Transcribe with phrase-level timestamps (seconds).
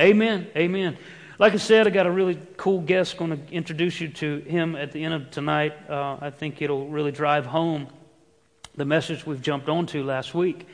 [0.00, 0.46] Amen.
[0.56, 0.96] Amen.
[1.38, 4.74] Like I said, I got a really cool guest going to introduce you to him
[4.74, 5.74] at the end of tonight.
[5.90, 7.86] Uh, I think it'll really drive home
[8.74, 10.66] the message we've jumped onto last week.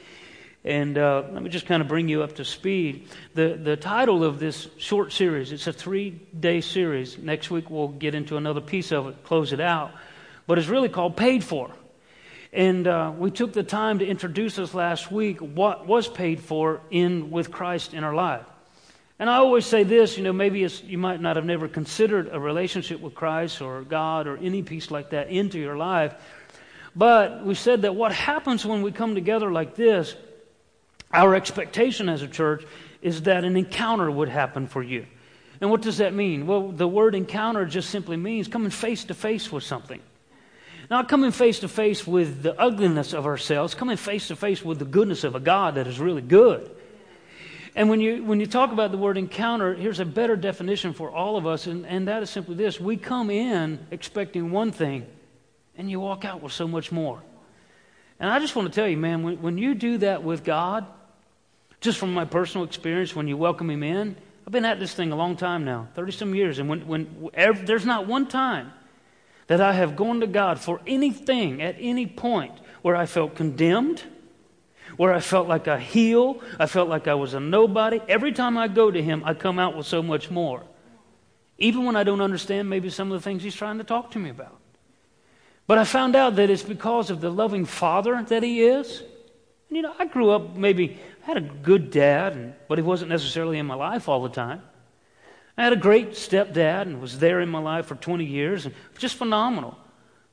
[0.64, 3.08] And uh, let me just kind of bring you up to speed.
[3.34, 7.18] The, the title of this short series, it's a three day series.
[7.18, 9.90] Next week we'll get into another piece of it, close it out.
[10.46, 11.68] But it's really called Paid For.
[12.52, 16.80] And uh, we took the time to introduce us last week what was paid for
[16.92, 18.46] in with Christ in our life.
[19.18, 22.38] And I always say this, you know, maybe you might not have never considered a
[22.38, 26.14] relationship with Christ or God or any piece like that into your life.
[26.94, 30.14] But we said that what happens when we come together like this
[31.12, 32.64] our expectation as a church
[33.00, 35.06] is that an encounter would happen for you.
[35.60, 36.46] And what does that mean?
[36.46, 40.00] Well, the word encounter just simply means coming face to face with something.
[40.90, 44.78] Not coming face to face with the ugliness of ourselves, coming face to face with
[44.78, 46.70] the goodness of a God that is really good.
[47.76, 51.10] And when you, when you talk about the word encounter, here's a better definition for
[51.10, 55.06] all of us, and, and that is simply this we come in expecting one thing,
[55.76, 57.22] and you walk out with so much more.
[58.18, 60.86] And I just want to tell you, man, when, when you do that with God,
[61.82, 65.12] just from my personal experience, when you welcome Him in, I've been at this thing
[65.12, 68.72] a long time now, 30 some years, and when, when every, there's not one time
[69.48, 74.02] that I have gone to God for anything at any point where I felt condemned,
[74.96, 78.00] where I felt like a heel, I felt like I was a nobody.
[78.08, 80.62] Every time I go to Him, I come out with so much more.
[81.58, 84.18] Even when I don't understand maybe some of the things He's trying to talk to
[84.18, 84.58] me about.
[85.66, 89.00] But I found out that it's because of the loving Father that He is.
[89.68, 92.82] And, you know, I grew up maybe, I had a good dad, and, but he
[92.82, 94.62] wasn't necessarily in my life all the time.
[95.58, 98.74] I had a great stepdad and was there in my life for 20 years, and
[98.98, 99.76] just phenomenal.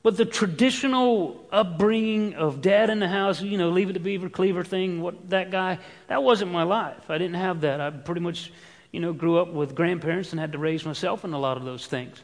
[0.04, 4.28] But the traditional upbringing of dad in the house, you know, leave it to beaver,
[4.28, 7.08] cleaver thing, what that guy, that wasn't my life.
[7.08, 7.80] I didn't have that.
[7.80, 8.52] I pretty much,
[8.92, 11.64] you know, grew up with grandparents and had to raise myself in a lot of
[11.64, 12.20] those things.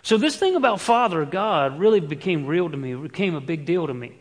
[0.00, 2.94] So this thing about Father God really became real to me.
[2.94, 4.16] It became a big deal to me.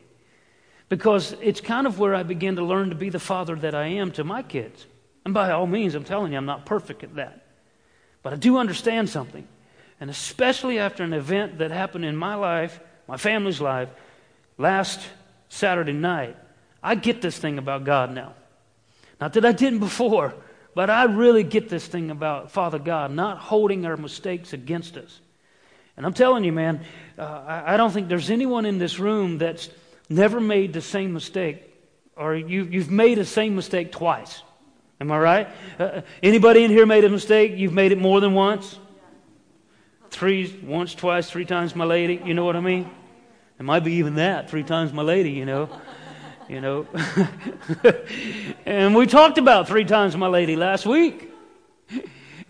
[0.90, 3.86] Because it's kind of where I began to learn to be the father that I
[3.86, 4.86] am to my kids.
[5.24, 7.46] And by all means, I'm telling you, I'm not perfect at that.
[8.22, 9.48] But I do understand something.
[10.02, 13.88] And especially after an event that happened in my life, my family's life,
[14.58, 15.00] last
[15.48, 16.36] Saturday night,
[16.82, 18.34] I get this thing about God now.
[19.22, 20.34] Not that I didn't before,
[20.74, 25.20] but I really get this thing about Father God not holding our mistakes against us.
[25.96, 26.84] And I'm telling you, man,
[27.20, 29.70] uh, I, I don't think there's anyone in this room that's
[30.10, 31.62] never made the same mistake,
[32.16, 34.42] or you, you've made the same mistake twice.
[35.00, 35.48] Am I right?
[35.78, 37.54] Uh, anybody in here made a mistake?
[37.56, 38.80] You've made it more than once?
[40.12, 42.22] Three, once, twice, three times my lady.
[42.24, 42.90] You know what I mean?
[43.58, 45.70] It might be even that, three times my lady, you know.
[46.50, 46.88] You know.
[48.66, 51.32] and we talked about three times my lady last week.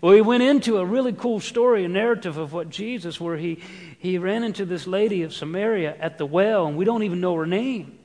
[0.00, 3.62] We went into a really cool story, a narrative of what Jesus, where he,
[3.98, 7.36] he ran into this lady of Samaria at the well, and we don't even know
[7.36, 8.00] her name.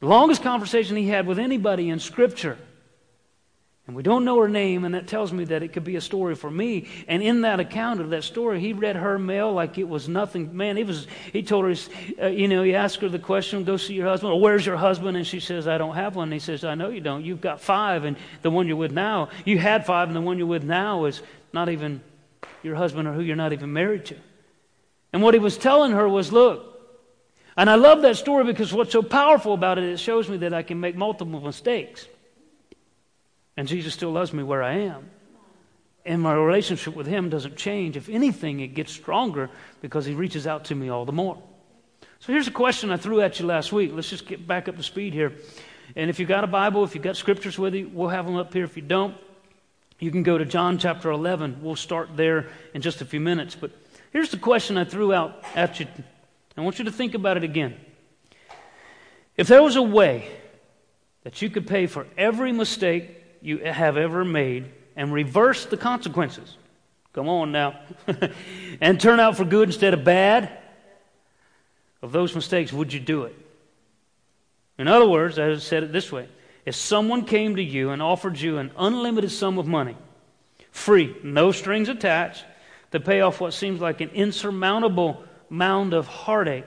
[0.00, 2.58] The longest conversation he had with anybody in Scripture.
[3.90, 6.00] And we don't know her name, and that tells me that it could be a
[6.00, 6.86] story for me.
[7.08, 10.56] And in that account of that story, he read her mail like it was nothing.
[10.56, 11.08] Man, he was.
[11.32, 11.74] He told her,
[12.22, 14.76] uh, you know, he asked her the question, "Go see your husband," or "Where's your
[14.76, 17.24] husband?" And she says, "I don't have one." And he says, "I know you don't.
[17.24, 20.38] You've got five, and the one you're with now, you had five, and the one
[20.38, 21.20] you're with now is
[21.52, 22.00] not even
[22.62, 24.14] your husband or who you're not even married to."
[25.12, 26.80] And what he was telling her was, "Look."
[27.56, 30.54] And I love that story because what's so powerful about it, it shows me that
[30.54, 32.06] I can make multiple mistakes.
[33.60, 35.10] And Jesus still loves me where I am.
[36.06, 37.94] And my relationship with Him doesn't change.
[37.94, 39.50] If anything, it gets stronger
[39.82, 41.36] because He reaches out to me all the more.
[42.20, 43.90] So here's a question I threw at you last week.
[43.92, 45.34] Let's just get back up to speed here.
[45.94, 48.36] And if you've got a Bible, if you've got scriptures with you, we'll have them
[48.36, 48.64] up here.
[48.64, 49.14] If you don't,
[49.98, 51.58] you can go to John chapter 11.
[51.60, 53.56] We'll start there in just a few minutes.
[53.56, 53.72] But
[54.10, 55.86] here's the question I threw out at you.
[56.56, 57.76] I want you to think about it again.
[59.36, 60.30] If there was a way
[61.24, 66.56] that you could pay for every mistake you have ever made and reverse the consequences.
[67.12, 67.80] Come on now.
[68.80, 70.58] and turn out for good instead of bad.
[72.02, 73.36] Of those mistakes, would you do it?
[74.78, 76.28] In other words, I said it this way
[76.64, 79.96] if someone came to you and offered you an unlimited sum of money,
[80.70, 82.44] free, no strings attached,
[82.92, 86.64] to pay off what seems like an insurmountable mound of heartache,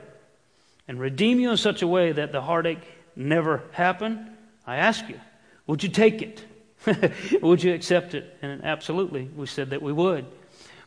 [0.88, 2.84] and redeem you in such a way that the heartache
[3.16, 4.30] never happened,
[4.66, 5.19] I ask you,
[5.68, 6.44] would you take it?
[7.41, 8.38] would you accept it?
[8.41, 10.25] And absolutely, we said that we would.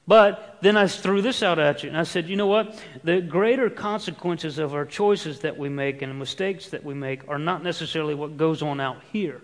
[0.07, 2.81] But then I threw this out at you, and I said, you know what?
[3.03, 7.29] The greater consequences of our choices that we make and the mistakes that we make
[7.29, 9.43] are not necessarily what goes on out here,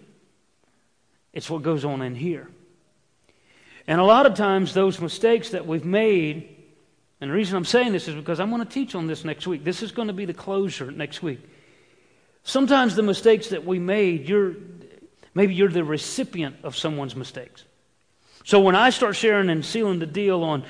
[1.33, 2.49] it's what goes on in here.
[3.89, 6.49] And a lot of times, those mistakes that we've made,
[7.21, 9.49] and the reason I'm saying this is because I'm going to teach on this next
[9.49, 9.65] week.
[9.65, 11.41] This is going to be the closure next week.
[12.45, 14.55] Sometimes the mistakes that we made, you're,
[15.35, 17.65] maybe you're the recipient of someone's mistakes.
[18.45, 20.65] So when I start sharing and sealing the deal on,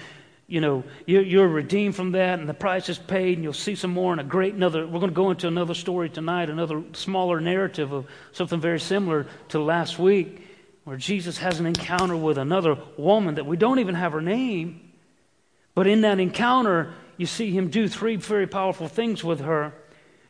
[0.47, 3.75] you know, you're, you're, redeemed from that and the price is paid and you'll see
[3.75, 6.83] some more and a great another, we're going to go into another story tonight, another
[6.93, 10.47] smaller narrative of something very similar to last week
[10.85, 14.93] where Jesus has an encounter with another woman that we don't even have her name.
[15.75, 19.73] But in that encounter, you see him do three very powerful things with her.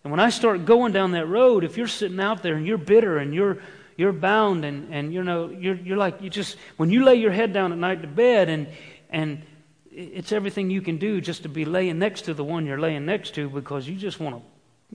[0.04, 2.78] And when I start going down that road, if you're sitting out there and you're
[2.78, 3.58] bitter and you're
[3.96, 7.30] you're bound and, and you know you're, you're like you just when you lay your
[7.30, 8.68] head down at night to bed and
[9.10, 9.42] and
[9.90, 13.04] it's everything you can do just to be laying next to the one you're laying
[13.04, 14.42] next to because you just want to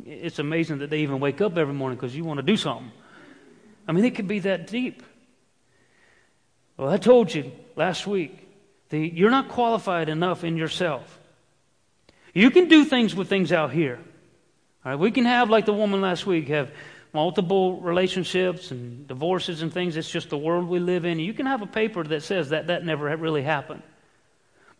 [0.05, 2.91] it's amazing that they even wake up every morning because you want to do something.
[3.87, 5.03] I mean it could be that deep.
[6.77, 8.47] Well i told you last week
[8.89, 11.19] that you're not qualified enough in yourself.
[12.33, 13.99] You can do things with things out here.
[14.85, 16.71] All right, we can have, like the woman last week, have
[17.17, 19.97] multiple relationships and divorces and things.
[19.97, 21.17] It's just the world we live in.
[21.17, 23.81] You can have a paper that says that that never really happened.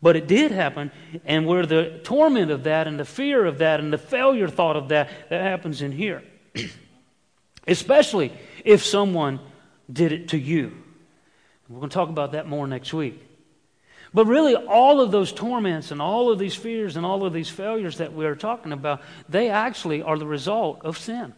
[0.04, 0.92] But it did happen,
[1.25, 4.75] and where the torment of that and the fear of that and the failure thought
[4.75, 6.24] of that, that happens in here.
[7.68, 8.31] Especially
[8.63, 9.39] if someone
[9.92, 10.78] did it to you.
[11.68, 13.19] We're going to talk about that more next week.
[14.13, 17.50] But really, all of those torments and all of these fears and all of these
[17.50, 21.34] failures that we're talking about, they actually are the result of sin.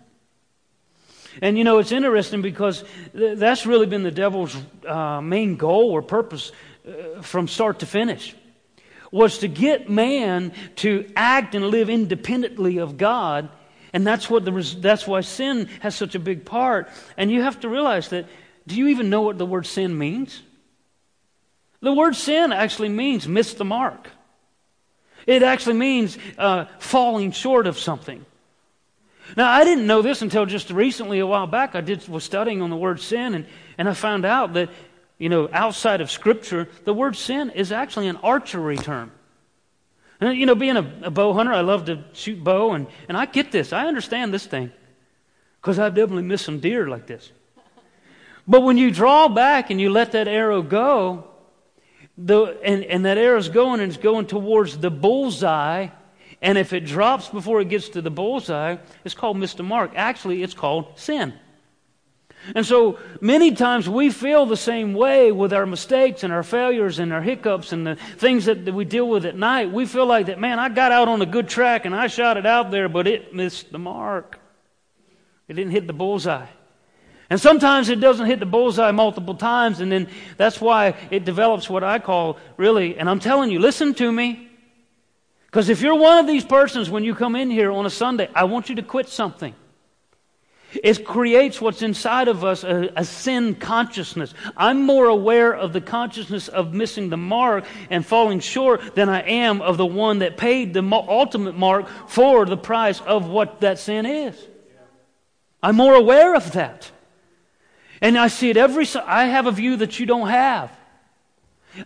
[1.42, 2.84] And you know, it's interesting because
[3.14, 4.56] th- that's really been the devil's
[4.88, 6.52] uh, main goal or purpose
[6.88, 8.36] uh, from start to finish
[9.12, 13.50] was to get man to act and live independently of God.
[13.92, 16.90] And that's, what the res- that's why sin has such a big part.
[17.18, 18.28] And you have to realize that
[18.68, 20.44] do you even know what the word sin means?
[21.82, 24.10] The word sin actually means miss the mark.
[25.26, 28.26] It actually means uh, falling short of something.
[29.38, 31.76] Now, I didn't know this until just recently, a while back.
[31.76, 33.46] I did, was studying on the word sin, and,
[33.78, 34.70] and I found out that,
[35.18, 39.12] you know, outside of Scripture, the word sin is actually an archery term.
[40.20, 43.18] And, you know, being a, a bow hunter, I love to shoot bow, and, and
[43.18, 43.72] I get this.
[43.72, 44.72] I understand this thing
[45.62, 47.32] because I've definitely missed some deer like this.
[48.48, 51.26] But when you draw back and you let that arrow go,
[52.18, 55.90] the, and, and that arrow's going and it's going towards the bullseye.
[56.42, 59.92] And if it drops before it gets to the bullseye, it's called missed a mark.
[59.96, 61.34] Actually, it's called sin.
[62.56, 67.00] And so many times we feel the same way with our mistakes and our failures
[67.00, 69.72] and our hiccups and the things that, that we deal with at night.
[69.72, 72.38] We feel like that, man, I got out on a good track and I shot
[72.38, 74.40] it out there, but it missed the mark.
[75.50, 76.48] It didn't hit the bullseye.
[77.30, 80.08] And sometimes it doesn't hit the bullseye multiple times, and then
[80.38, 84.49] that's why it develops what I call really, and I'm telling you, listen to me.
[85.50, 88.30] Because if you're one of these persons when you come in here on a Sunday,
[88.36, 89.56] I want you to quit something.
[90.72, 94.36] It creates what's inside of us a, a, sin consciousness.
[94.56, 99.22] I'm more aware of the consciousness of missing the mark and falling short than I
[99.22, 103.80] am of the one that paid the ultimate mark for the price of what that
[103.80, 104.36] sin is.
[105.64, 106.92] I'm more aware of that.
[108.00, 110.72] And I see it every I have a view that you don't have.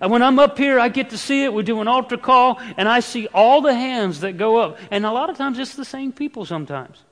[0.01, 1.53] And when I'm up here, I get to see it.
[1.53, 4.79] We do an altar call, and I see all the hands that go up.
[4.91, 7.03] And a lot of times it's the same people sometimes.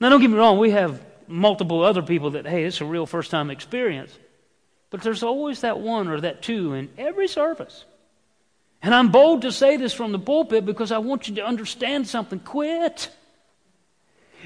[0.00, 3.06] Now, don't get me wrong, we have multiple other people that, hey, it's a real
[3.06, 4.16] first time experience.
[4.90, 7.84] But there's always that one or that two in every service.
[8.80, 12.06] And I'm bold to say this from the pulpit because I want you to understand
[12.06, 12.38] something.
[12.38, 13.10] Quit.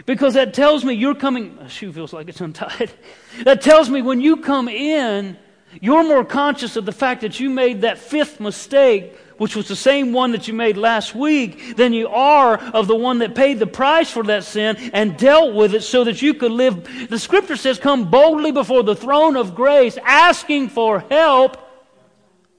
[0.07, 2.91] Because that tells me you're coming, my shoe feels like it's untied.
[3.45, 5.37] That tells me when you come in,
[5.81, 9.77] you're more conscious of the fact that you made that fifth mistake, which was the
[9.77, 13.59] same one that you made last week, than you are of the one that paid
[13.59, 17.09] the price for that sin and dealt with it so that you could live.
[17.09, 21.57] The scripture says, Come boldly before the throne of grace, asking for help.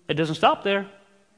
[0.07, 0.87] It doesn't stop there.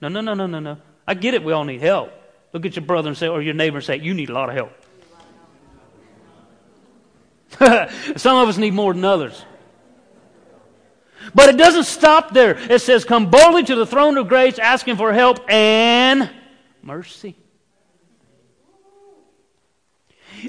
[0.01, 0.77] No, no, no, no, no, no.
[1.07, 2.11] I get it, we all need help.
[2.53, 4.49] Look at your brother and say, or your neighbor and say, You need a lot
[4.49, 4.71] of help.
[8.17, 9.43] Some of us need more than others.
[11.33, 12.57] But it doesn't stop there.
[12.71, 16.29] It says, Come boldly to the throne of grace, asking for help and
[16.81, 17.35] mercy.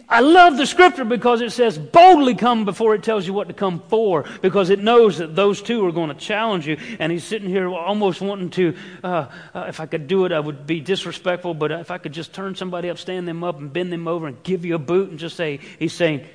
[0.08, 3.54] I love the scripture because it says boldly come before it tells you what to
[3.54, 6.76] come for, because it knows that those two are going to challenge you.
[6.98, 10.40] And he's sitting here almost wanting to, uh, uh, if I could do it, I
[10.40, 13.72] would be disrespectful, but if I could just turn somebody up, stand them up, and
[13.72, 16.26] bend them over and give you a boot and just say, he's saying,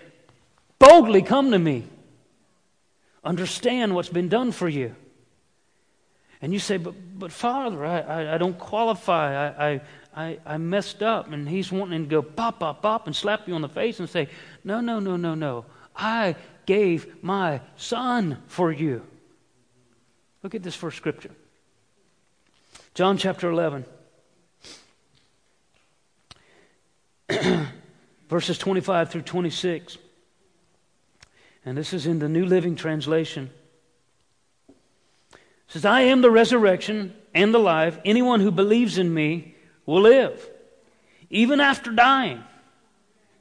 [0.80, 1.84] Boldly come to me.
[3.24, 4.96] Understand what's been done for you.
[6.42, 9.48] And you say, But, but Father, I, I, I don't qualify.
[9.48, 9.82] I, I,
[10.16, 11.32] I, I messed up.
[11.32, 14.10] And he's wanting to go pop, pop, pop and slap you on the face and
[14.10, 14.28] say,
[14.64, 15.66] No, no, no, no, no.
[15.96, 16.36] I
[16.66, 19.06] gave my son for you.
[20.44, 21.32] Look at this first scripture
[22.94, 23.86] John chapter 11.
[28.32, 29.98] verses 25 through 26.
[31.66, 33.52] And this is in the New Living Translation.
[34.70, 38.00] It says, I am the resurrection and the life.
[38.04, 40.50] Anyone who believes in me will live,
[41.30, 42.44] even after dying.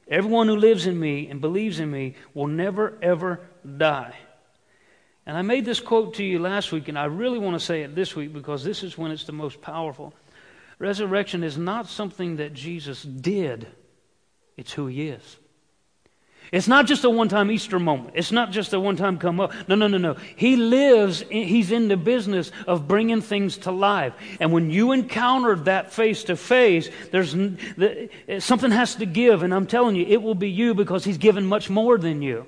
[0.09, 3.41] Everyone who lives in me and believes in me will never, ever
[3.77, 4.15] die.
[5.25, 7.83] And I made this quote to you last week, and I really want to say
[7.83, 10.13] it this week because this is when it's the most powerful.
[10.81, 13.69] Resurrection is not something that Jesus did,
[14.57, 15.37] it's who he is.
[16.53, 18.15] It's not just a one time Easter moment.
[18.15, 19.53] It's not just a one time come up.
[19.69, 20.17] No, no, no, no.
[20.37, 24.15] He lives, he's in the business of bringing things to life.
[24.41, 27.37] And when you encounter that face to face, there's
[28.45, 29.43] something has to give.
[29.43, 32.47] And I'm telling you, it will be you because he's given much more than you.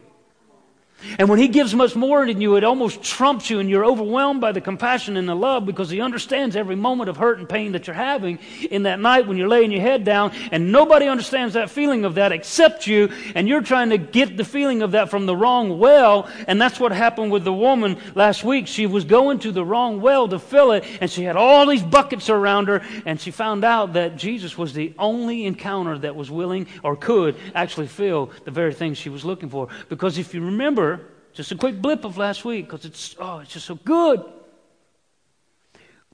[1.18, 4.40] And when he gives much more than you, it almost trumps you, and you're overwhelmed
[4.40, 7.72] by the compassion and the love because he understands every moment of hurt and pain
[7.72, 8.38] that you're having
[8.70, 12.14] in that night when you're laying your head down, and nobody understands that feeling of
[12.16, 15.78] that except you, and you're trying to get the feeling of that from the wrong
[15.78, 18.66] well, and that's what happened with the woman last week.
[18.66, 21.82] She was going to the wrong well to fill it, and she had all these
[21.82, 26.30] buckets around her, and she found out that Jesus was the only encounter that was
[26.30, 29.68] willing or could actually fill the very thing she was looking for.
[29.88, 30.91] Because if you remember,
[31.32, 34.24] just a quick blip of last week because it's, oh, it's just so good.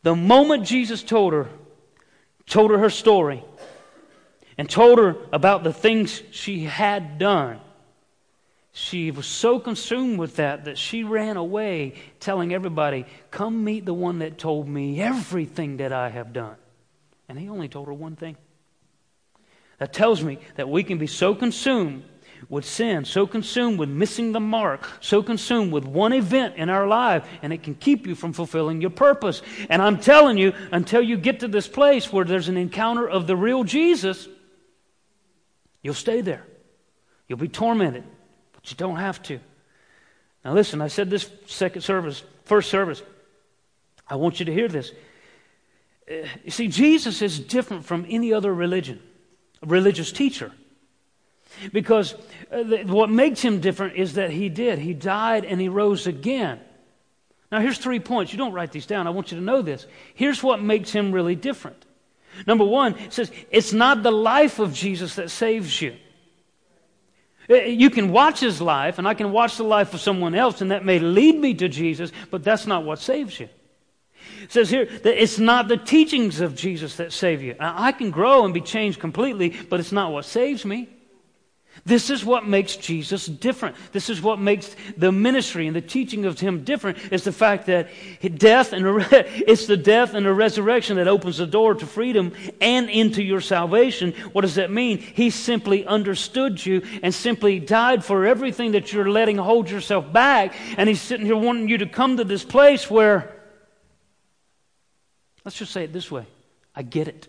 [0.02, 1.48] The moment Jesus told her,
[2.46, 3.44] told her her story,
[4.56, 7.60] and told her about the things she had done,
[8.72, 13.94] she was so consumed with that that she ran away telling everybody, Come meet the
[13.94, 16.56] one that told me everything that I have done.
[17.28, 18.36] And he only told her one thing.
[19.78, 22.04] That tells me that we can be so consumed
[22.48, 26.86] with sin, so consumed with missing the mark, so consumed with one event in our
[26.86, 29.42] life, and it can keep you from fulfilling your purpose.
[29.68, 33.26] And I'm telling you, until you get to this place where there's an encounter of
[33.26, 34.28] the real Jesus,
[35.82, 36.44] you'll stay there.
[37.28, 38.04] You'll be tormented,
[38.52, 39.40] but you don't have to.
[40.44, 43.02] Now, listen, I said this second service, first service.
[44.08, 44.92] I want you to hear this.
[46.10, 49.00] Uh, you see, Jesus is different from any other religion,
[49.62, 50.52] religious teacher.
[51.72, 52.14] Because
[52.50, 54.78] uh, what makes him different is that he did.
[54.78, 56.60] He died and he rose again.
[57.50, 58.32] Now, here's three points.
[58.32, 59.06] You don't write these down.
[59.06, 59.86] I want you to know this.
[60.14, 61.84] Here's what makes him really different.
[62.46, 65.96] Number one, it says, it's not the life of Jesus that saves you.
[67.50, 70.60] Uh, you can watch his life, and I can watch the life of someone else,
[70.60, 73.48] and that may lead me to Jesus, but that's not what saves you.
[74.42, 77.56] It says here that it's not the teachings of Jesus that save you.
[77.58, 80.88] I can grow and be changed completely, but it's not what saves me.
[81.84, 83.76] This is what makes Jesus different.
[83.92, 87.66] This is what makes the ministry and the teaching of him different is the fact
[87.66, 87.88] that
[88.36, 92.90] death and it's the death and the resurrection that opens the door to freedom and
[92.90, 94.12] into your salvation.
[94.32, 94.98] What does that mean?
[94.98, 100.54] He simply understood you and simply died for everything that you're letting hold yourself back.
[100.76, 103.34] And he's sitting here wanting you to come to this place where,
[105.44, 106.26] let's just say it this way
[106.74, 107.28] I get it.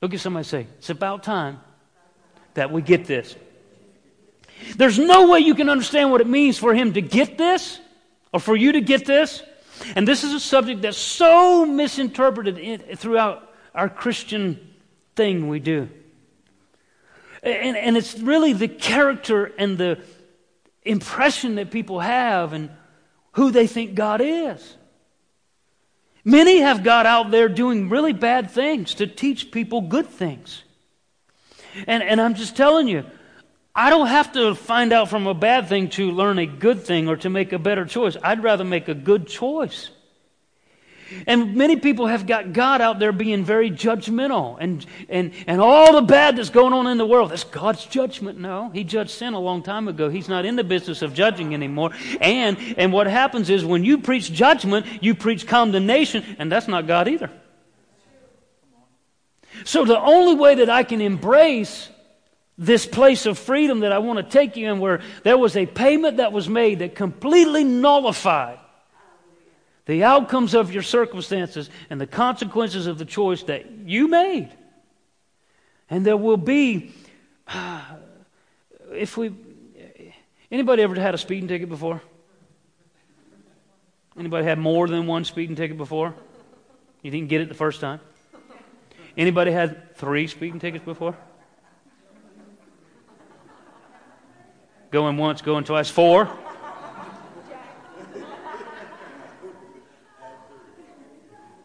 [0.00, 1.60] Look at somebody say, It's about time
[2.58, 3.34] that we get this.
[4.76, 7.80] There's no way you can understand what it means for him to get this
[8.32, 9.42] or for you to get this.
[9.94, 14.74] And this is a subject that's so misinterpreted in, throughout our Christian
[15.14, 15.88] thing we do.
[17.42, 20.00] And, and it's really the character and the
[20.82, 22.70] impression that people have and
[23.32, 24.76] who they think God is.
[26.24, 30.64] Many have got out there doing really bad things to teach people good things.
[31.86, 33.04] And, and I'm just telling you,
[33.74, 37.08] I don't have to find out from a bad thing to learn a good thing
[37.08, 38.16] or to make a better choice.
[38.22, 39.90] I'd rather make a good choice.
[41.26, 45.92] And many people have got God out there being very judgmental and, and, and all
[45.92, 47.30] the bad that's going on in the world.
[47.30, 48.38] That's God's judgment.
[48.38, 50.08] No, He judged sin a long time ago.
[50.08, 51.92] He's not in the business of judging anymore.
[52.20, 56.86] And, and what happens is when you preach judgment, you preach condemnation, and that's not
[56.86, 57.30] God either.
[59.64, 61.88] So the only way that I can embrace
[62.58, 65.64] this place of freedom that I want to take you in, where there was a
[65.64, 68.58] payment that was made that completely nullified
[69.86, 74.50] the outcomes of your circumstances and the consequences of the choice that you made.
[75.88, 76.92] And there will be,
[78.92, 79.32] if we,
[80.50, 82.02] anybody ever had a speeding ticket before?
[84.18, 86.14] Anybody had more than one speeding ticket before?
[87.00, 88.00] You didn't get it the first time?
[89.18, 91.16] Anybody had three speeding tickets before?
[94.92, 95.90] Going once, going twice.
[95.90, 96.30] Four?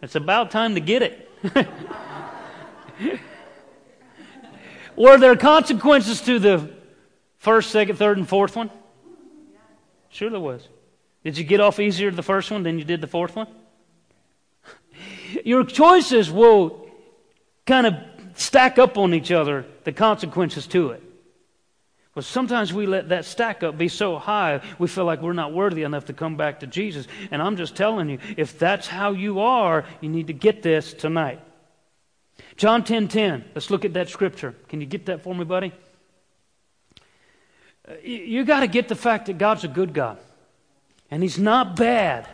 [0.01, 1.29] It's about time to get it.
[4.95, 6.71] Were there consequences to the
[7.37, 8.71] first, second, third, and fourth one?
[10.09, 10.67] Sure, there was.
[11.23, 13.47] Did you get off easier the first one than you did the fourth one?
[15.45, 16.82] Your choices will
[17.65, 17.95] kind of
[18.35, 21.03] stack up on each other, the consequences to it.
[22.15, 25.51] But sometimes we let that stack up be so high, we feel like we're not
[25.51, 27.07] worthy enough to come back to Jesus.
[27.31, 30.93] And I'm just telling you, if that's how you are, you need to get this
[30.93, 31.39] tonight.
[32.55, 32.85] John 10:10.
[32.85, 33.45] 10, 10.
[33.55, 34.53] Let's look at that scripture.
[34.67, 35.71] Can you get that for me, buddy?
[37.87, 40.17] Uh, you got to get the fact that God's a good God.
[41.09, 42.27] And he's not bad.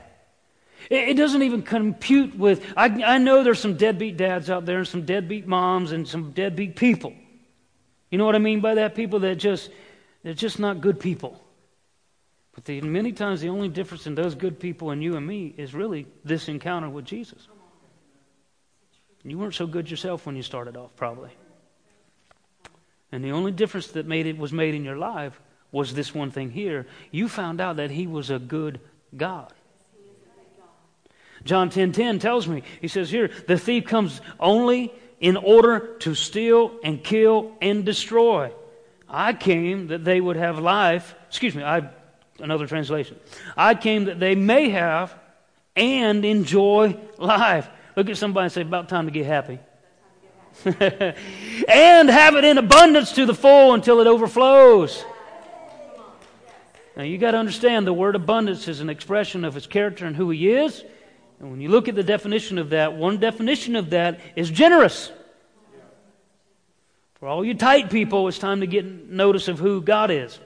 [0.89, 4.79] It, it doesn't even compute with I, I know there's some deadbeat dads out there
[4.79, 7.13] and some deadbeat moms and some deadbeat people.
[8.11, 8.95] You know what I mean by that?
[8.95, 9.69] People that just
[10.23, 11.41] they're just not good people.
[12.53, 15.53] But the, many times the only difference in those good people and you and me
[15.55, 17.47] is really this encounter with Jesus.
[19.23, 21.29] You weren't so good yourself when you started off, probably.
[23.11, 25.39] And the only difference that made it was made in your life
[25.71, 26.87] was this one thing here.
[27.11, 28.79] You found out that he was a good
[29.15, 29.53] God.
[31.43, 35.95] John 10:10 10, 10 tells me, he says here, the thief comes only in order
[35.99, 38.51] to steal and kill and destroy.
[39.09, 41.15] I came that they would have life.
[41.27, 41.89] Excuse me, I
[42.39, 43.17] another translation.
[43.57, 45.13] I came that they may have
[45.75, 47.69] and enjoy life.
[47.95, 49.59] Look at somebody and say, about time to get happy.
[50.65, 55.03] and have it in abundance to the full until it overflows.
[56.97, 60.15] Now you got to understand the word abundance is an expression of his character and
[60.15, 60.83] who he is.
[61.39, 65.11] And when you look at the definition of that, one definition of that is generous.
[67.15, 70.39] For all you tight people, it's time to get notice of who God is.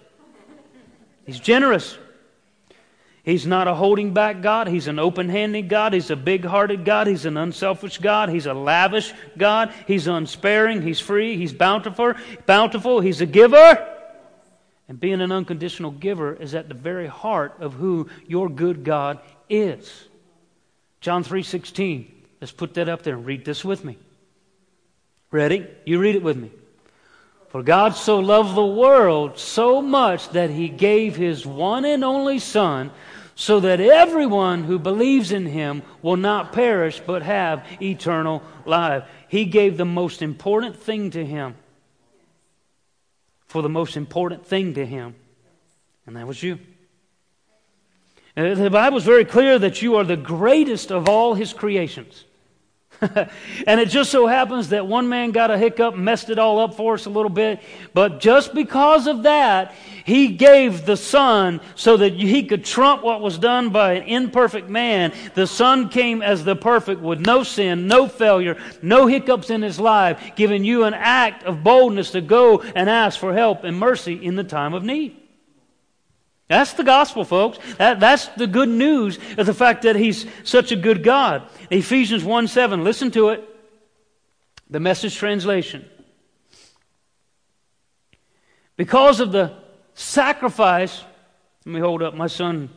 [1.25, 1.97] He's generous.
[3.23, 4.67] He's not a holding back God.
[4.67, 5.93] He's an open handed God.
[5.93, 7.07] He's a big hearted God.
[7.07, 8.29] He's an unselfish God.
[8.29, 9.73] He's a lavish God.
[9.87, 10.81] He's unsparing.
[10.81, 11.37] He's free.
[11.37, 12.15] He's bountiful.
[12.45, 12.99] Bountiful.
[12.99, 13.89] He's a giver.
[14.89, 19.19] And being an unconditional giver is at the very heart of who your good God
[19.49, 20.07] is.
[21.03, 22.09] John 3:16.
[22.39, 23.97] Let's put that up there and read this with me.
[25.31, 25.67] Ready?
[25.85, 26.49] You read it with me.
[27.49, 32.39] For God so loved the world so much that he gave his one and only
[32.39, 32.89] son
[33.35, 39.03] so that everyone who believes in him will not perish but have eternal life.
[39.27, 41.55] He gave the most important thing to him
[43.45, 45.15] for the most important thing to him,
[46.07, 46.59] and that was you.
[48.35, 52.25] The Bible is very clear that you are the greatest of all his creations.
[53.67, 56.75] and it just so happens that one man got a hiccup, messed it all up
[56.75, 57.59] for us a little bit.
[57.93, 63.21] But just because of that, he gave the Son so that he could trump what
[63.21, 65.13] was done by an imperfect man.
[65.35, 69.79] The Son came as the perfect with no sin, no failure, no hiccups in his
[69.79, 74.13] life, giving you an act of boldness to go and ask for help and mercy
[74.13, 75.22] in the time of need.
[76.53, 77.57] That's the gospel, folks.
[77.77, 81.41] That, that's the good news of the fact that He's such a good God.
[81.71, 83.43] Ephesians 1 7, listen to it.
[84.69, 85.83] The message translation.
[88.77, 89.55] Because of the
[89.95, 91.03] sacrifice,
[91.65, 92.13] let me hold up.
[92.13, 92.69] My son,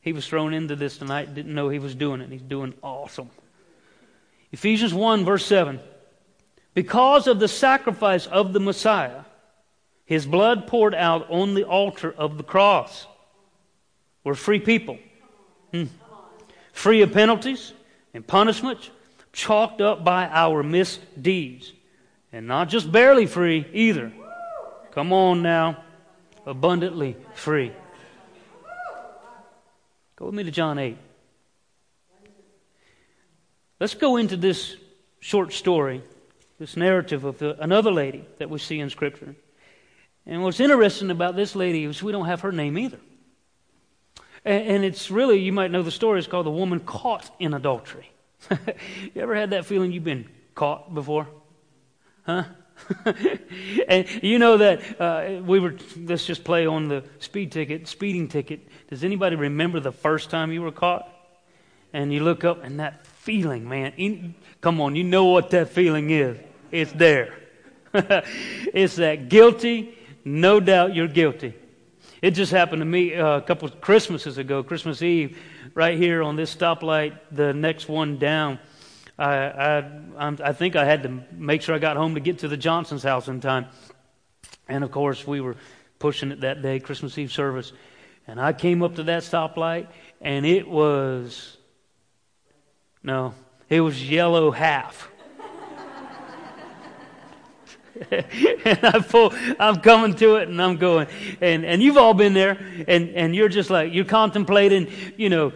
[0.00, 2.28] he was thrown into this tonight, didn't know he was doing it.
[2.28, 3.30] He's doing awesome.
[4.50, 5.78] Ephesians 1, verse 7.
[6.74, 9.22] Because of the sacrifice of the Messiah,
[10.10, 13.06] his blood poured out on the altar of the cross.
[14.24, 14.98] We're free people.
[15.70, 15.84] Hmm.
[16.72, 17.72] Free of penalties
[18.12, 18.90] and punishments,
[19.32, 21.72] chalked up by our misdeeds.
[22.32, 24.12] And not just barely free either.
[24.90, 25.84] Come on now.
[26.44, 27.70] Abundantly free.
[30.16, 30.98] Go with me to John 8.
[33.78, 34.74] Let's go into this
[35.20, 36.02] short story,
[36.58, 39.36] this narrative of the, another lady that we see in Scripture.
[40.26, 43.00] And what's interesting about this lady is we don't have her name either.
[44.44, 47.54] And, and it's really, you might know the story, it's called The Woman Caught in
[47.54, 48.10] Adultery.
[48.50, 51.28] you ever had that feeling you've been caught before?
[52.22, 52.44] Huh?
[53.88, 58.28] and you know that uh, we were, let's just play on the speed ticket, speeding
[58.28, 58.66] ticket.
[58.88, 61.08] Does anybody remember the first time you were caught?
[61.92, 65.70] And you look up and that feeling, man, in, come on, you know what that
[65.70, 66.38] feeling is.
[66.70, 67.34] It's there.
[67.92, 71.54] it's that guilty no doubt you're guilty.
[72.22, 75.38] It just happened to me uh, a couple of Christmases ago, Christmas Eve,
[75.74, 78.58] right here on this stoplight, the next one down.
[79.18, 79.82] I,
[80.18, 82.56] I, I think I had to make sure I got home to get to the
[82.56, 83.66] Johnson's house in time.
[84.68, 85.56] And of course, we were
[85.98, 87.72] pushing it that day, Christmas Eve service.
[88.26, 89.88] And I came up to that stoplight,
[90.20, 91.56] and it was,
[93.02, 93.34] no,
[93.68, 95.09] it was yellow half.
[98.10, 101.06] and I pull, I'm coming to it and I'm going,
[101.40, 102.58] and, and you've all been there
[102.88, 105.52] and, and you're just like, you're contemplating, you know,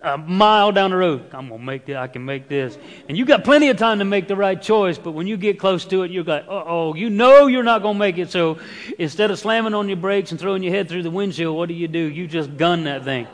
[0.00, 1.34] a mile down the road.
[1.34, 2.78] I'm going to make this, I can make this.
[3.08, 5.58] And you've got plenty of time to make the right choice, but when you get
[5.58, 8.30] close to it, you're like, oh, you know you're not going to make it.
[8.30, 8.58] So
[8.98, 11.74] instead of slamming on your brakes and throwing your head through the windshield, what do
[11.74, 11.98] you do?
[11.98, 13.26] You just gun that thing.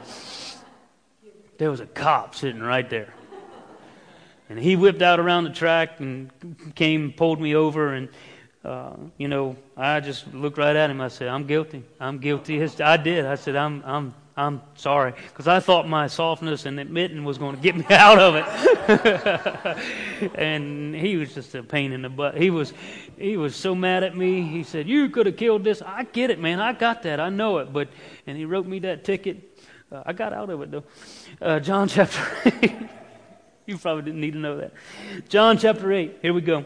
[1.59, 3.13] There was a cop sitting right there.
[4.49, 6.31] And he whipped out around the track and
[6.75, 8.09] came, pulled me over, and
[8.65, 11.01] uh, you know, I just looked right at him.
[11.01, 11.85] I said, "I'm guilty.
[12.01, 13.27] I'm guilty." I did.
[13.27, 17.57] I said, "I'm, I'm, I'm sorry," because I thought my softness and admitting was going
[17.57, 20.33] to get me out of it.
[20.35, 22.39] and he was just a pain in the butt.
[22.39, 22.73] He was,
[23.19, 24.41] he was so mad at me.
[24.41, 26.59] He said, "You could have killed this." I get it, man.
[26.59, 27.21] I got that.
[27.21, 27.71] I know it.
[27.71, 27.89] But,
[28.27, 29.59] and he wrote me that ticket.
[29.93, 30.85] Uh, I got out of it though.
[31.43, 32.27] Uh, John chapter
[32.63, 32.75] eight.
[33.67, 34.73] you probably didn't need to know that.
[35.29, 36.21] John chapter eight.
[36.23, 36.65] Here we go.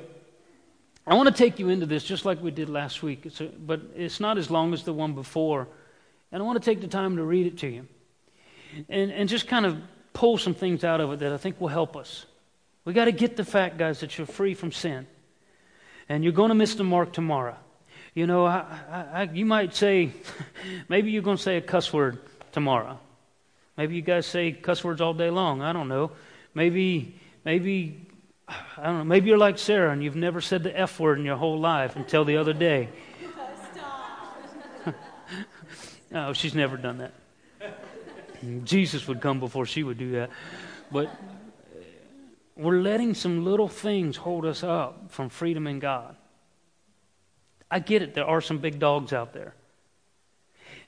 [1.08, 3.46] I want to take you into this just like we did last week, it's a,
[3.46, 5.66] but it's not as long as the one before.
[6.30, 7.88] And I want to take the time to read it to you
[8.90, 9.78] and, and just kind of
[10.12, 12.26] pull some things out of it that I think will help us.
[12.84, 15.06] We got to get the fact, guys, that you're free from sin.
[16.10, 17.56] And you're going to miss the mark tomorrow.
[18.14, 20.12] You know, I, I, you might say,
[20.90, 22.18] maybe you're going to say a cuss word
[22.52, 22.98] tomorrow.
[23.78, 25.62] Maybe you guys say cuss words all day long.
[25.62, 26.10] I don't know.
[26.54, 28.07] Maybe, maybe
[28.48, 31.24] I don't know, maybe you're like Sarah and you've never said the F word in
[31.24, 32.88] your whole life until the other day.
[33.72, 34.94] Stop.
[36.10, 37.12] No, she's never done that.
[38.64, 40.30] Jesus would come before she would do that.
[40.90, 41.14] But
[42.56, 46.16] we're letting some little things hold us up from freedom in God.
[47.70, 49.54] I get it, there are some big dogs out there.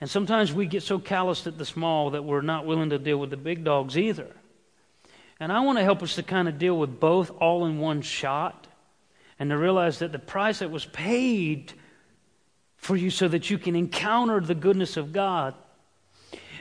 [0.00, 3.18] And sometimes we get so calloused at the small that we're not willing to deal
[3.18, 4.34] with the big dogs either.
[5.40, 8.02] And I want to help us to kind of deal with both all in one
[8.02, 8.66] shot
[9.38, 11.72] and to realize that the price that was paid
[12.76, 15.54] for you so that you can encounter the goodness of God.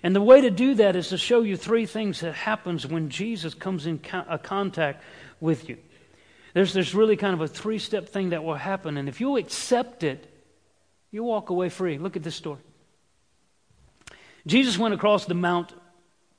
[0.02, 3.10] And the way to do that is to show you three things that happens when
[3.10, 5.04] Jesus comes in co- contact
[5.42, 5.78] with you.
[6.54, 8.98] There's, there's really kind of a three step thing that will happen.
[8.98, 10.26] And if you accept it,
[11.12, 11.98] you walk away free.
[11.98, 12.62] Look at this story.
[14.48, 15.74] Jesus went across the mount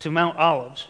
[0.01, 0.89] to Mount Olives.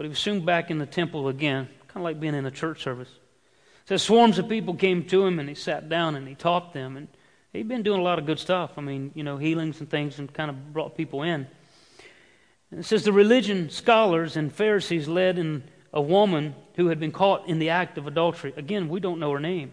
[0.00, 2.50] But he was soon back in the temple again, kind of like being in a
[2.50, 3.10] church service.
[3.10, 6.72] It says swarms of people came to him and he sat down and he taught
[6.72, 6.96] them.
[6.96, 7.06] And
[7.52, 8.78] he'd been doing a lot of good stuff.
[8.78, 11.46] I mean, you know, healings and things and kind of brought people in.
[12.70, 17.12] And it says the religion scholars and Pharisees led in a woman who had been
[17.12, 18.54] caught in the act of adultery.
[18.56, 19.70] Again, we don't know her name.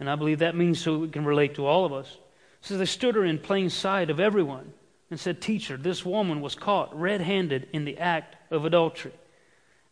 [0.00, 2.16] And I believe that means so we can relate to all of us.
[2.62, 4.72] Says they stood her in plain sight of everyone
[5.10, 9.12] and said, Teacher, this woman was caught red handed in the act of adultery.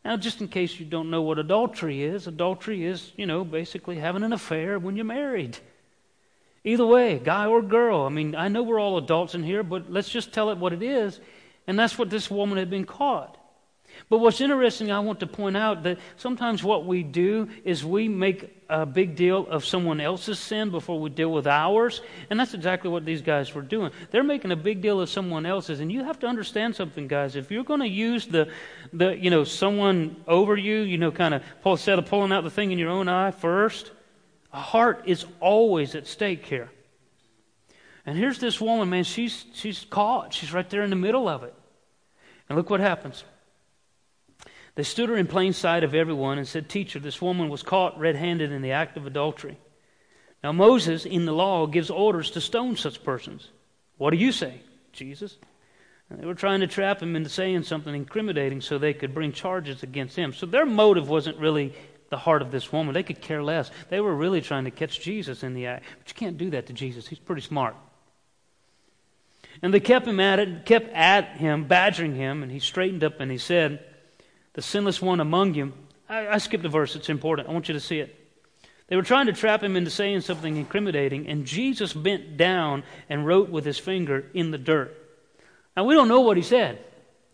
[0.04, 3.96] Now, just in case you don't know what adultery is, adultery is, you know, basically
[3.96, 5.58] having an affair when you're married.
[6.64, 8.02] Either way, guy or girl.
[8.02, 10.72] I mean, I know we're all adults in here, but let's just tell it what
[10.72, 11.20] it is.
[11.66, 13.36] And that's what this woman had been caught.
[14.08, 18.06] But what's interesting, I want to point out that sometimes what we do is we
[18.06, 22.00] make a big deal of someone else's sin before we deal with ours.
[22.30, 23.90] And that's exactly what these guys were doing.
[24.12, 25.80] They're making a big deal of someone else's.
[25.80, 27.34] And you have to understand something, guys.
[27.34, 28.48] If you're going to use the,
[28.92, 32.44] the, you know, someone over you, you know, kind of pull, instead of pulling out
[32.44, 33.90] the thing in your own eye first,
[34.52, 36.70] a heart is always at stake here.
[38.04, 40.32] And here's this woman, man, she's, she's caught.
[40.32, 41.54] She's right there in the middle of it.
[42.48, 43.24] And look what happens.
[44.76, 47.98] They stood her in plain sight of everyone and said, Teacher, this woman was caught
[47.98, 49.58] red handed in the act of adultery.
[50.44, 53.48] Now, Moses in the law gives orders to stone such persons.
[53.96, 54.60] What do you say,
[54.92, 55.38] Jesus?
[56.10, 59.32] And they were trying to trap him into saying something incriminating so they could bring
[59.32, 60.34] charges against him.
[60.34, 61.72] So their motive wasn't really
[62.10, 62.92] the heart of this woman.
[62.92, 63.70] They could care less.
[63.88, 65.84] They were really trying to catch Jesus in the act.
[65.98, 67.08] But you can't do that to Jesus.
[67.08, 67.74] He's pretty smart.
[69.62, 73.20] And they kept him at it, kept at him, badgering him, and he straightened up
[73.20, 73.82] and he said,
[74.56, 75.72] the sinless one among you.
[76.08, 77.48] I, I skipped a verse, it's important.
[77.48, 78.18] I want you to see it.
[78.88, 83.26] They were trying to trap him into saying something incriminating, and Jesus bent down and
[83.26, 84.96] wrote with his finger in the dirt.
[85.76, 86.82] Now, we don't know what he said,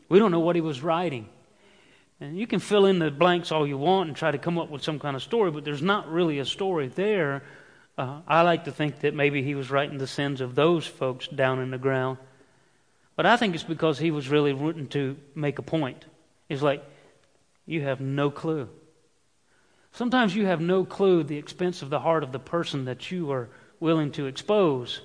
[0.09, 1.29] we don't know what he was writing.
[2.21, 4.71] And you can fill in the blanks all you want and try to come up
[4.71, 7.43] with some kind of story, but there's not really a story there.
[7.99, 11.29] Uh, I like to think that maybe he was writing the sins of those folks
[11.29, 12.19] down in the ground.
[13.17, 16.05] But I think it's because he was really rooting to make a point.
[16.49, 16.85] He's like,
[17.67, 18.69] You have no clue.
[19.93, 23.31] Sometimes you have no clue the expense of the heart of the person that you
[23.31, 25.01] are willing to expose.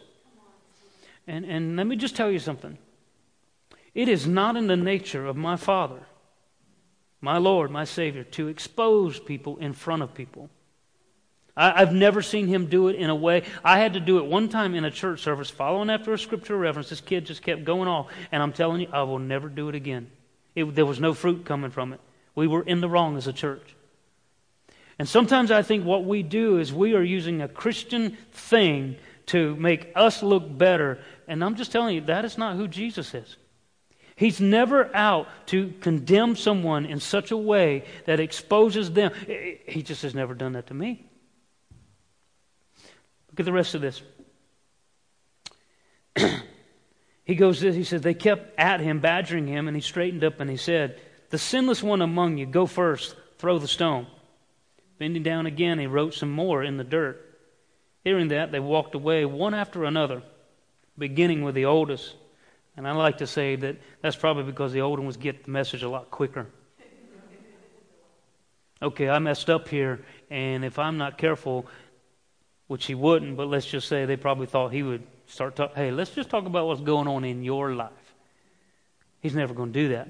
[1.27, 2.77] And, and let me just tell you something.
[3.93, 5.99] It is not in the nature of my Father,
[7.19, 10.49] my Lord, my Savior, to expose people in front of people.
[11.57, 13.43] I, have never seen him do it in a way.
[13.63, 16.55] I had to do it one time in a church service, following after a scripture
[16.55, 16.89] reference.
[16.89, 18.11] This kid just kept going off.
[18.31, 20.11] And I'm telling you, I will never do it again.
[20.53, 21.99] It, there was no fruit coming from it.
[22.37, 23.75] We were in the wrong as a church.
[24.99, 28.97] And sometimes I think what we do is we are using a Christian thing
[29.27, 30.99] to make us look better.
[31.27, 33.37] And I'm just telling you, that is not who Jesus is.
[34.15, 39.13] He's never out to condemn someone in such a way that exposes them.
[39.67, 41.09] He just has never done that to me.
[43.31, 44.03] Look at the rest of this.
[47.25, 50.39] he goes this, he says, They kept at him, badgering him, and he straightened up
[50.39, 54.07] and he said, The sinless one among you, go first, throw the stone.
[54.97, 57.23] Bending down again, he wrote some more in the dirt.
[58.03, 60.23] Hearing that, they walked away one after another,
[60.97, 62.15] beginning with the oldest.
[62.77, 65.83] And I like to say that that's probably because the older ones get the message
[65.83, 66.47] a lot quicker.
[68.81, 71.65] Okay, I messed up here, and if I'm not careful,
[72.67, 75.91] which he wouldn't, but let's just say they probably thought he would start talking, hey,
[75.91, 77.91] let's just talk about what's going on in your life.
[79.19, 80.09] He's never going to do that.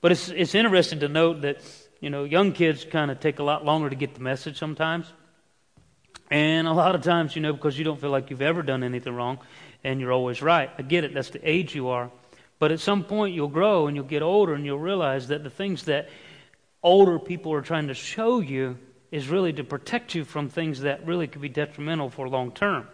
[0.00, 1.60] But it's, it's interesting to note that,
[2.00, 5.12] you know, young kids kind of take a lot longer to get the message sometimes.
[6.30, 8.82] And a lot of times, you know, because you don't feel like you've ever done
[8.82, 9.38] anything wrong
[9.82, 10.70] and you're always right.
[10.78, 12.10] I get it, that's the age you are.
[12.58, 15.50] But at some point, you'll grow and you'll get older and you'll realize that the
[15.50, 16.08] things that
[16.82, 18.78] older people are trying to show you
[19.10, 22.86] is really to protect you from things that really could be detrimental for long term.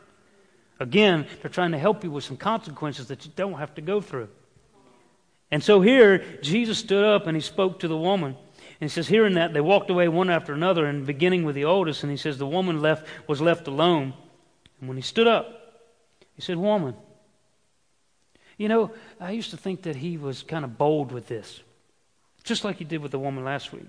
[0.79, 4.01] Again, they're trying to help you with some consequences that you don't have to go
[4.01, 4.29] through.
[5.51, 8.37] And so here, Jesus stood up and he spoke to the woman.
[8.81, 11.65] And he says, hearing that, they walked away one after another, and beginning with the
[11.65, 12.03] oldest.
[12.03, 14.15] And he says, the woman left was left alone.
[14.81, 15.65] And when he stood up,
[16.35, 16.95] he said, Woman.
[18.57, 21.61] You know, I used to think that he was kind of bold with this,
[22.45, 23.89] just like he did with the woman last week.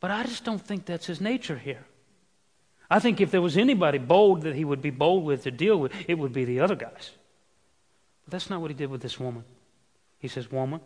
[0.00, 1.84] But I just don't think that's his nature here.
[2.90, 5.78] I think if there was anybody bold that he would be bold with to deal
[5.78, 7.10] with, it would be the other guys.
[8.24, 9.44] But that's not what he did with this woman.
[10.22, 10.80] He says, Woman,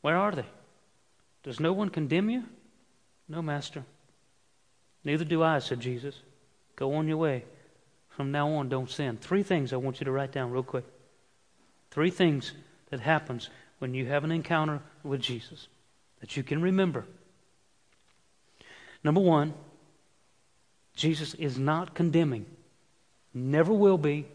[0.00, 0.46] where are they?
[1.42, 2.44] Does no one condemn you?
[3.28, 3.84] No, Master.
[5.04, 6.16] Neither do I, said Jesus.
[6.76, 7.44] Go on your way.
[8.08, 9.18] From now on, don't sin.
[9.18, 10.86] Three things I want you to write down real quick.
[11.90, 12.52] Three things
[12.90, 15.68] that happens when you have an encounter with Jesus
[16.20, 17.04] that you can remember.
[19.04, 19.52] Number one,
[20.94, 22.46] Jesus is not condemning,
[23.34, 24.26] never will be.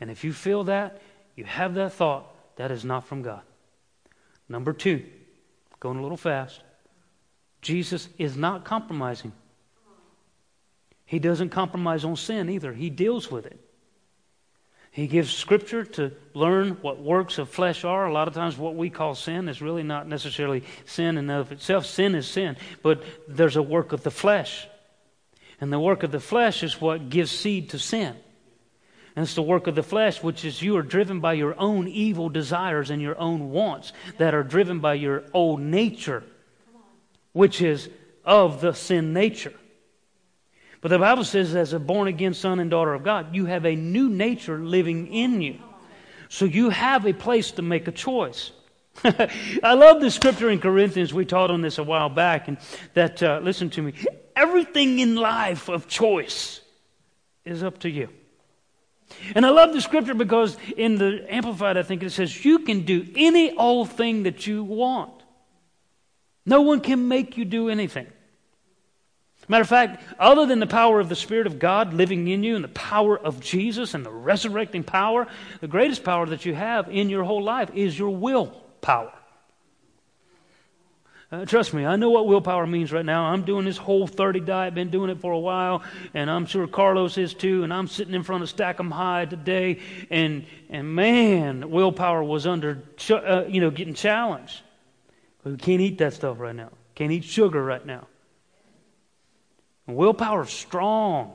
[0.00, 1.00] And if you feel that,
[1.36, 3.42] you have that thought, that is not from God.
[4.48, 5.04] Number two,
[5.80, 6.60] going a little fast,
[7.62, 9.32] Jesus is not compromising.
[11.06, 13.58] He doesn't compromise on sin either, He deals with it.
[14.90, 18.06] He gives scripture to learn what works of flesh are.
[18.06, 21.52] A lot of times, what we call sin is really not necessarily sin in of
[21.52, 21.86] itself.
[21.86, 24.66] Sin is sin, but there's a work of the flesh.
[25.60, 28.16] And the work of the flesh is what gives seed to sin.
[29.18, 31.88] And it's the work of the flesh, which is you are driven by your own
[31.88, 36.22] evil desires and your own wants that are driven by your old nature,
[37.32, 37.90] which is
[38.24, 39.54] of the sin nature.
[40.80, 43.66] But the Bible says, as a born again son and daughter of God, you have
[43.66, 45.58] a new nature living in you.
[46.28, 48.52] So you have a place to make a choice.
[49.02, 51.12] I love the scripture in Corinthians.
[51.12, 52.56] We taught on this a while back, and
[52.94, 53.94] that, uh, listen to me,
[54.36, 56.60] everything in life of choice
[57.44, 58.10] is up to you.
[59.34, 62.82] And I love the scripture because in the Amplified, I think it says, you can
[62.82, 65.12] do any old thing that you want.
[66.44, 68.06] No one can make you do anything.
[69.48, 72.54] Matter of fact, other than the power of the Spirit of God living in you
[72.54, 75.26] and the power of Jesus and the resurrecting power,
[75.60, 78.48] the greatest power that you have in your whole life is your will
[78.82, 79.12] power.
[81.30, 83.26] Uh, trust me, I know what willpower means right now.
[83.26, 85.82] I'm doing this whole 30 diet, been doing it for a while,
[86.14, 89.26] and I'm sure Carlos is too, and I'm sitting in front of Stack 'em High
[89.26, 94.62] today, and, and man, willpower was under, uh, you know, getting challenged.
[95.44, 96.70] We can't eat that stuff right now.
[96.94, 98.06] Can't eat sugar right now.
[99.86, 101.34] Willpower is strong,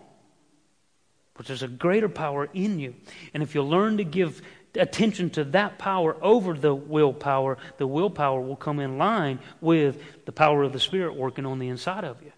[1.36, 2.96] but there's a greater power in you.
[3.34, 4.42] And if you learn to give
[4.76, 10.32] attention to that power over the willpower, the willpower will come in line with the
[10.32, 12.32] power of the Spirit working on the inside of you.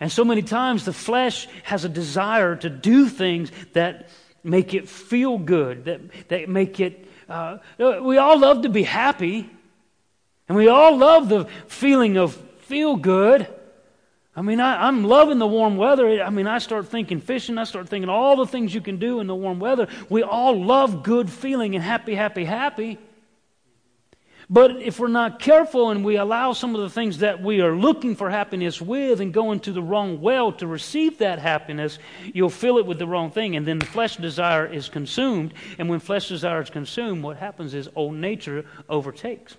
[0.00, 4.08] And so many times the flesh has a desire to do things that
[4.42, 9.48] make it feel good, that, that make it uh, we all love to be happy.
[10.48, 13.46] And we all love the feeling of feel good.
[14.36, 16.22] I mean, I, am loving the warm weather.
[16.22, 17.58] I mean, I start thinking fishing.
[17.58, 19.88] I start thinking all the things you can do in the warm weather.
[20.08, 22.98] We all love good feeling and happy, happy, happy.
[24.48, 27.74] But if we're not careful and we allow some of the things that we are
[27.74, 32.00] looking for happiness with and go into the wrong well to receive that happiness,
[32.32, 33.54] you'll fill it with the wrong thing.
[33.54, 35.54] And then the flesh desire is consumed.
[35.78, 39.56] And when flesh desire is consumed, what happens is old nature overtakes.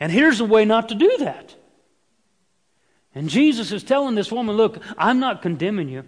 [0.00, 1.54] And here's a way not to do that.
[3.16, 6.04] And Jesus is telling this woman, Look, I'm not condemning you.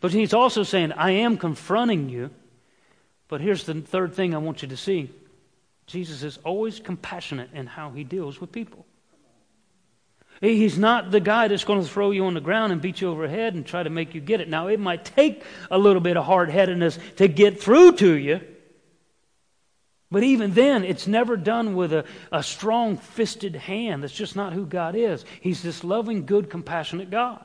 [0.00, 2.30] But he's also saying, I am confronting you.
[3.26, 5.10] But here's the third thing I want you to see
[5.86, 8.86] Jesus is always compassionate in how he deals with people.
[10.40, 13.10] He's not the guy that's going to throw you on the ground and beat you
[13.10, 14.48] over the head and try to make you get it.
[14.48, 18.40] Now, it might take a little bit of hard headedness to get through to you.
[20.10, 24.02] But even then, it's never done with a, a strong fisted hand.
[24.02, 25.24] That's just not who God is.
[25.40, 27.44] He's this loving, good, compassionate God.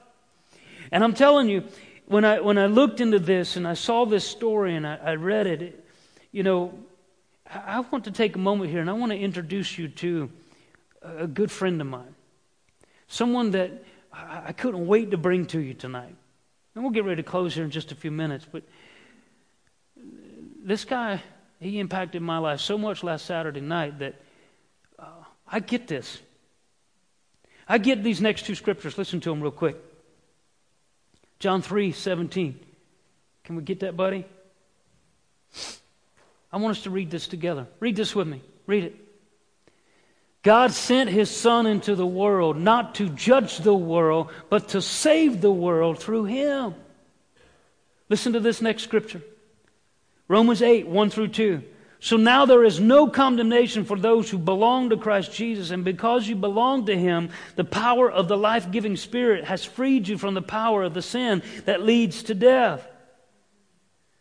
[0.91, 1.65] And I'm telling you,
[2.05, 5.15] when I, when I looked into this and I saw this story and I, I
[5.15, 5.85] read it, it,
[6.31, 6.73] you know,
[7.45, 10.29] I want to take a moment here and I want to introduce you to
[11.01, 12.15] a good friend of mine.
[13.07, 13.71] Someone that
[14.11, 16.15] I couldn't wait to bring to you tonight.
[16.75, 18.45] And we'll get ready to close here in just a few minutes.
[18.49, 18.63] But
[20.63, 21.21] this guy,
[21.65, 24.15] he impacted my life so much last Saturday night that
[24.97, 25.05] uh,
[25.47, 26.19] I get this.
[27.67, 28.97] I get these next two scriptures.
[28.97, 29.77] Listen to them real quick.
[31.39, 32.59] John 3 17.
[33.43, 34.25] Can we get that, buddy?
[36.51, 37.67] I want us to read this together.
[37.79, 38.41] Read this with me.
[38.67, 38.95] Read it.
[40.43, 45.41] God sent his Son into the world not to judge the world, but to save
[45.41, 46.75] the world through him.
[48.09, 49.21] Listen to this next scripture
[50.27, 51.63] Romans 8, 1 through 2.
[51.99, 55.71] So now there is no condemnation for those who belong to Christ Jesus.
[55.71, 60.09] And because you belong to Him, the power of the life giving Spirit has freed
[60.09, 62.85] you from the power of the sin that leads to death.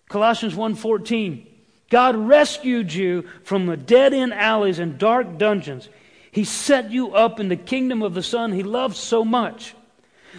[0.08, 1.46] Colossians 1:14
[1.90, 5.88] God rescued you from the dead end alleys and dark dungeons.
[6.30, 9.74] He set you up in the kingdom of the Son He loved so much.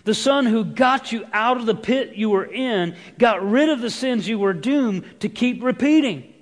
[0.04, 3.82] The Son who got you out of the pit you were in, got rid of
[3.82, 6.34] the sins you were doomed to keep repeating.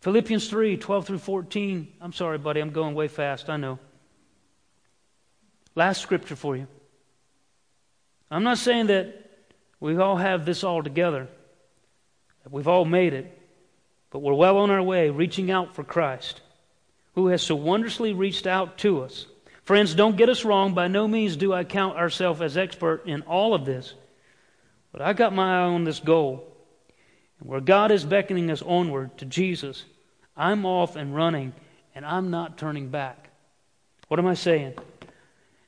[0.00, 1.92] Philippians 3 12 through 14.
[2.00, 3.78] I'm sorry, buddy, I'm going way fast, I know.
[5.74, 6.66] Last scripture for you.
[8.30, 9.30] I'm not saying that
[9.78, 11.28] we all have this all together,
[12.42, 13.36] that we've all made it.
[14.10, 16.40] But we're well on our way, reaching out for Christ,
[17.14, 19.26] who has so wondrously reached out to us.
[19.70, 20.74] Friends, don't get us wrong.
[20.74, 23.94] By no means do I count ourselves as expert in all of this.
[24.90, 26.44] But I got my eye on this goal.
[27.38, 29.84] And where God is beckoning us onward to Jesus,
[30.36, 31.52] I'm off and running,
[31.94, 33.30] and I'm not turning back.
[34.08, 34.74] What am I saying?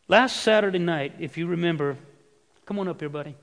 [0.08, 1.96] Last Saturday night, if you remember,
[2.66, 3.36] come on up here, buddy.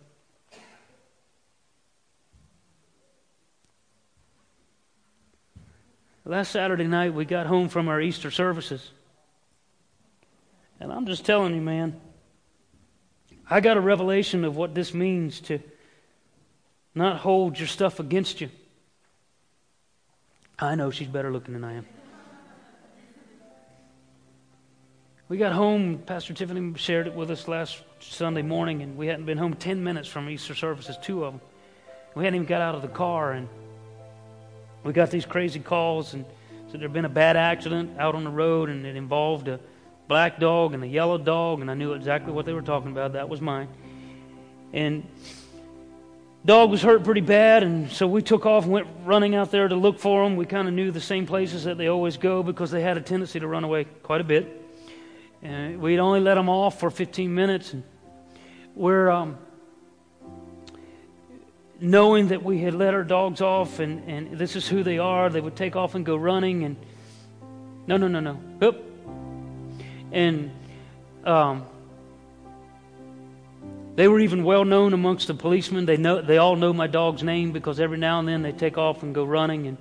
[6.25, 8.91] Last Saturday night, we got home from our Easter services.
[10.91, 11.99] I'm just telling you, man,
[13.49, 15.60] I got a revelation of what this means to
[16.95, 18.49] not hold your stuff against you.
[20.58, 21.86] I know she's better looking than I am.
[25.30, 29.25] We got home, Pastor Tiffany shared it with us last Sunday morning, and we hadn't
[29.25, 31.41] been home 10 minutes from Easter services, two of them.
[32.15, 33.47] We hadn't even got out of the car, and
[34.84, 36.25] we got these crazy calls and
[36.71, 39.60] said there'd been a bad accident out on the road and it involved a
[40.09, 43.13] black dog and a yellow dog, and I knew exactly what they were talking about.
[43.13, 43.67] That was mine.
[44.73, 45.07] And
[46.43, 49.67] dog was hurt pretty bad, and so we took off and went running out there
[49.67, 50.35] to look for them.
[50.35, 53.01] We kind of knew the same places that they always go because they had a
[53.01, 54.65] tendency to run away quite a bit.
[55.43, 57.83] And we'd only let them off for 15 minutes, and
[58.73, 59.37] we're um,
[61.79, 65.29] knowing that we had let our dogs off and, and this is who they are,
[65.29, 66.77] they would take off and go running and
[67.85, 68.39] no, no, no, no.
[68.63, 68.88] Oop.
[70.12, 70.51] And
[71.23, 71.65] um,
[73.95, 75.85] they were even well known amongst the policemen.
[75.85, 78.77] They know they all know my dog's name because every now and then they take
[78.77, 79.77] off and go running and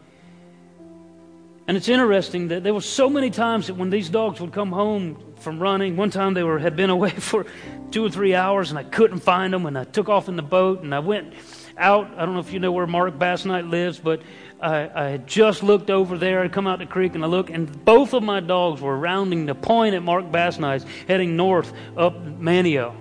[1.69, 4.73] and it's interesting that there were so many times that when these dogs would come
[4.73, 7.45] home from running, one time they were had been away for
[7.91, 10.43] two or three hours and I couldn't find them and I took off in the
[10.43, 11.35] boat and I went
[11.79, 12.11] out.
[12.17, 14.23] I don't know if you know where Mark Bass Knight lives, but
[14.61, 16.43] I, I had just looked over there.
[16.43, 19.47] I come out the creek and I look, and both of my dogs were rounding
[19.47, 22.95] the point at Mark Bass Knight's, heading north up Manio.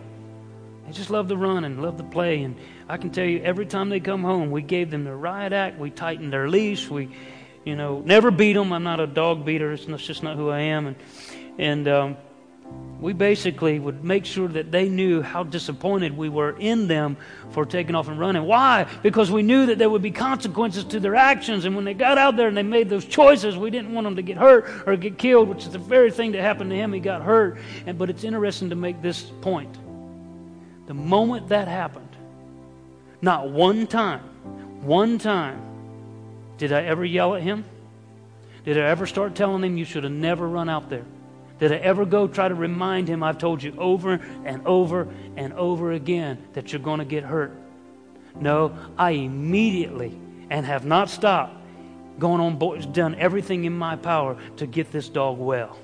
[0.85, 2.43] They just love to run and love to play.
[2.43, 2.55] And
[2.87, 5.77] I can tell you, every time they come home, we gave them the riot act.
[5.77, 6.89] We tightened their leash.
[6.89, 7.09] We,
[7.65, 8.71] you know, never beat them.
[8.71, 9.73] I'm not a dog beater.
[9.73, 10.87] It's just not who I am.
[10.87, 10.95] And,
[11.57, 12.17] and um,
[12.99, 17.15] we basically would make sure that they knew how disappointed we were in them
[17.51, 18.43] for taking off and running.
[18.43, 18.87] Why?
[19.03, 21.65] Because we knew that there would be consequences to their actions.
[21.65, 24.15] And when they got out there and they made those choices, we didn't want them
[24.15, 26.91] to get hurt or get killed, which is the very thing that happened to him.
[26.91, 27.59] He got hurt.
[27.85, 29.77] And, but it's interesting to make this point.
[30.87, 32.09] The moment that happened,
[33.21, 34.21] not one time,
[34.81, 35.61] one time,
[36.57, 37.63] did I ever yell at him?
[38.65, 41.05] Did I ever start telling him you should have never run out there?
[41.59, 44.13] Did I ever go try to remind him I've told you over
[44.45, 47.51] and over and over again that you're going to get hurt?
[48.35, 51.55] No, I immediately and have not stopped
[52.19, 55.77] going on board, done everything in my power to get this dog well.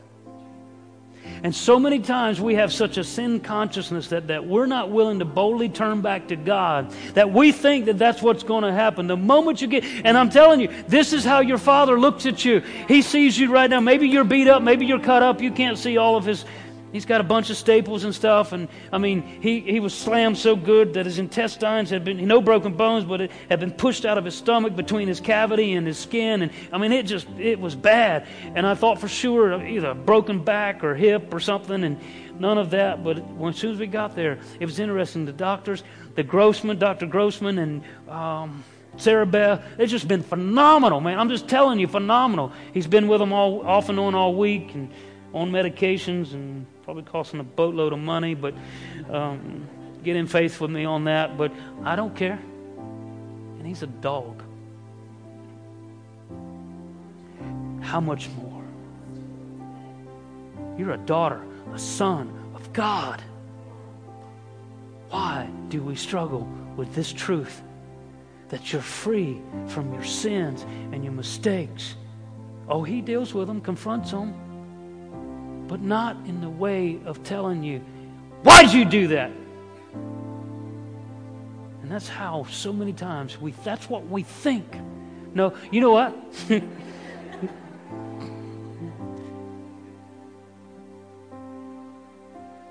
[1.43, 5.19] And so many times we have such a sin consciousness that, that we're not willing
[5.19, 9.07] to boldly turn back to God, that we think that that's what's going to happen.
[9.07, 12.45] The moment you get, and I'm telling you, this is how your Father looks at
[12.45, 12.59] you.
[12.88, 13.80] He sees you right now.
[13.80, 16.45] Maybe you're beat up, maybe you're cut up, you can't see all of his
[16.93, 18.53] He's got a bunch of staples and stuff.
[18.53, 22.39] And I mean, he, he was slammed so good that his intestines had been, no
[22.39, 25.87] broken bones, but it had been pushed out of his stomach between his cavity and
[25.87, 26.43] his skin.
[26.43, 28.27] And I mean, it just, it was bad.
[28.55, 31.83] And I thought for sure either a broken back or hip or something.
[31.83, 31.99] And
[32.39, 33.03] none of that.
[33.03, 35.25] But as soon as we got there, it was interesting.
[35.25, 35.83] The doctors,
[36.13, 37.07] the Grossman, Dr.
[37.07, 38.63] Grossman, and, um,
[38.97, 41.17] Sarah Beth, it's just been phenomenal, man.
[41.19, 42.51] I'm just telling you, phenomenal.
[42.73, 44.91] He's been with them all off and on all week and
[45.33, 48.53] on medications and Probably costing a boatload of money, but
[49.09, 49.67] um,
[50.03, 51.38] get in faith with me on that.
[51.38, 51.53] But
[51.84, 52.39] I don't care.
[53.57, 54.43] And he's a dog.
[57.81, 58.63] How much more?
[60.77, 61.41] You're a daughter,
[61.73, 63.21] a son of God.
[65.09, 67.61] Why do we struggle with this truth
[68.49, 71.95] that you're free from your sins and your mistakes?
[72.67, 74.34] Oh, he deals with them, confronts them
[75.68, 77.80] but not in the way of telling you,
[78.43, 79.32] why'd you do that?
[81.82, 84.66] And that's how so many times we, that's what we think.
[85.34, 86.16] No, you know what?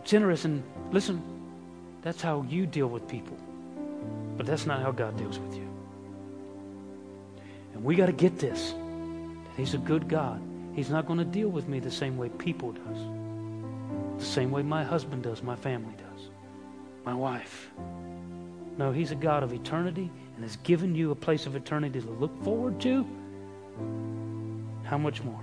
[0.01, 0.62] it's interesting.
[0.90, 1.22] Listen,
[2.03, 3.36] that's how you deal with people,
[4.36, 5.68] but that's not how God deals with you.
[7.74, 10.40] And we got to get this that He's a good God.
[10.74, 12.98] He's not going to deal with me the same way people does.
[14.18, 16.28] The same way my husband does, my family does,
[17.04, 17.70] my wife.
[18.78, 22.10] No, he's a God of eternity and has given you a place of eternity to
[22.10, 23.06] look forward to.
[24.84, 25.40] How much more?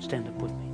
[0.00, 0.67] Stand up with me.